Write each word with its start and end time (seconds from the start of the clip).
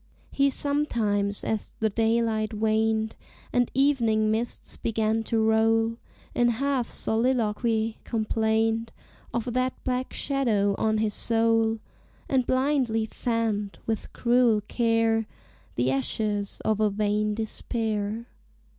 He 0.31 0.49
sometimes, 0.49 1.43
as 1.43 1.75
the 1.79 1.91
daylight 1.91 2.55
waned 2.55 3.15
And 3.53 3.69
evening 3.75 4.31
mists 4.31 4.75
began 4.75 5.21
to 5.25 5.37
roll, 5.47 5.97
In 6.33 6.47
half 6.49 6.89
soliloquy 6.89 7.99
complained 8.03 8.91
Of 9.31 9.53
that 9.53 9.75
black 9.83 10.11
shadow 10.11 10.73
on 10.79 10.97
his 10.97 11.13
soul, 11.13 11.77
And 12.27 12.47
blindly 12.47 13.05
fanned, 13.05 13.77
with 13.85 14.11
cruel 14.11 14.61
care, 14.67 15.27
The 15.75 15.91
ashes 15.91 16.61
of 16.65 16.79
a 16.79 16.89
vain 16.89 17.35
despair. 17.35 18.25